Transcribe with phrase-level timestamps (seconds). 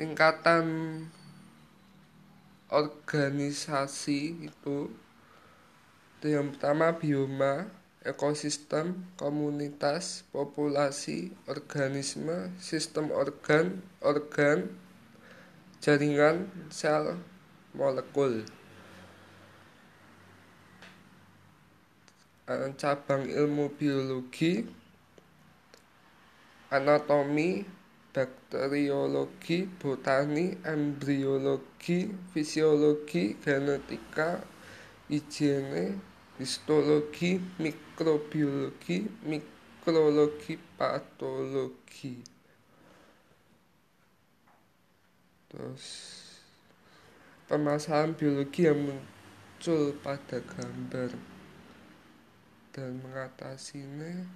[0.00, 0.64] tingkatan
[2.72, 4.88] organisasi itu
[6.16, 7.68] itu yang pertama bioma
[8.00, 14.72] ekosistem komunitas populasi organisme sistem organ organ
[15.84, 17.20] jaringan sel
[17.76, 18.48] molekul.
[22.48, 24.64] Eh, cabang ilmu biologi
[26.72, 27.79] anatomi
[28.10, 34.42] bakteriologi, botani, embriologi, fisiologi, genetika,
[35.08, 35.94] higiene,
[36.38, 42.18] histologi, mikrobiologi, mikrologi, patologi.
[45.50, 45.86] Terus
[47.50, 51.10] permasalahan biologi yang muncul pada gambar
[52.70, 54.26] dan mengatasinya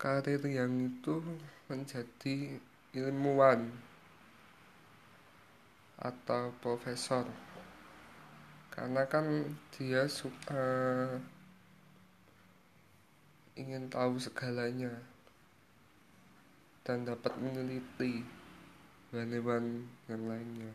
[0.00, 1.20] karir yang itu
[1.68, 2.56] menjadi
[2.96, 3.68] ilmuwan
[6.00, 7.28] atau profesor
[8.72, 9.44] karena kan
[9.76, 10.64] dia suka
[13.60, 15.04] ingin tahu segalanya
[16.80, 18.24] dan dapat meneliti
[19.12, 20.72] hewan-hewan yang lainnya.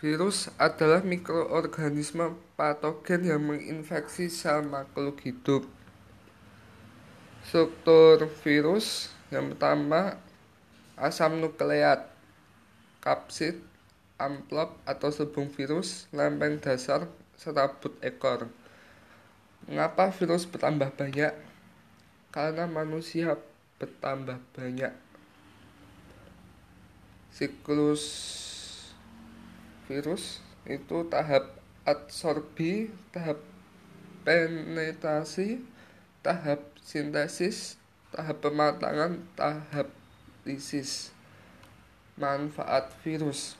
[0.00, 5.68] Virus adalah mikroorganisme patogen yang menginfeksi sel makhluk hidup
[7.48, 10.20] struktur virus yang pertama
[11.00, 12.04] asam nukleat
[13.00, 13.56] kapsid
[14.20, 17.08] amplop atau selubung virus lempeng dasar
[17.40, 18.52] serabut ekor.
[19.64, 21.32] Mengapa virus bertambah banyak?
[22.28, 23.40] Karena manusia
[23.80, 24.92] bertambah banyak.
[27.32, 28.04] Siklus
[29.88, 31.56] virus itu tahap
[31.88, 33.40] adsorbi tahap
[34.28, 35.77] penetrasi
[36.22, 37.78] tahap sintesis,
[38.10, 39.88] tahap pematangan, tahap
[40.42, 41.12] lisis.
[42.18, 43.54] Manfaat virus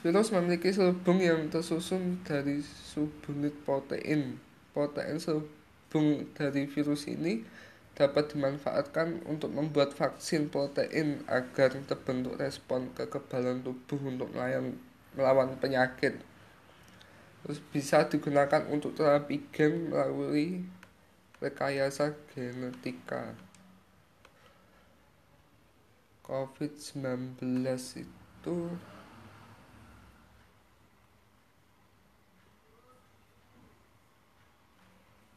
[0.00, 4.40] Virus memiliki selubung yang tersusun dari subunit protein.
[4.72, 7.44] Protein selubung dari virus ini
[7.92, 16.16] dapat dimanfaatkan untuk membuat vaksin protein agar terbentuk respon kekebalan tubuh untuk melawan penyakit.
[17.40, 20.64] Terus bisa digunakan untuk terapi gen melalui
[21.40, 23.32] rekayasa genetika.
[26.20, 27.42] COVID-19
[28.04, 28.56] itu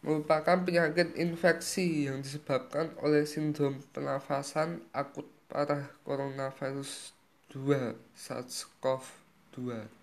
[0.04, 7.16] merupakan penyakit infeksi yang disebabkan oleh sindrom pernafasan akut parah coronavirus
[7.56, 10.03] 2 SARS-CoV-2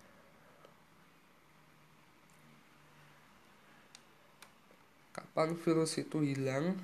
[5.11, 6.79] kapan virus itu hilang?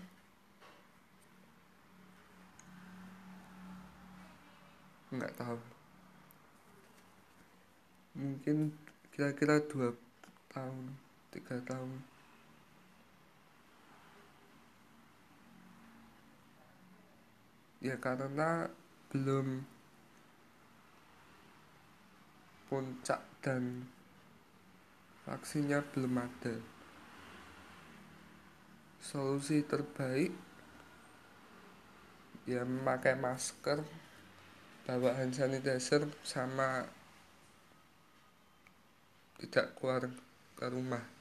[5.11, 5.59] Nggak tahu.
[8.19, 8.75] Mungkin
[9.15, 9.95] kira-kira dua
[10.51, 10.85] tahun
[11.31, 12.03] tiga tahun.
[17.79, 18.67] Ya karena
[19.13, 19.63] belum
[22.67, 23.87] puncak dan
[25.23, 26.76] vaksinnya belum ada
[29.07, 30.35] solusi terbaik
[32.43, 33.79] ya memakai masker
[34.83, 36.83] bawa hand sanitizer sama
[39.39, 40.11] tidak keluar
[40.59, 41.16] ke rumah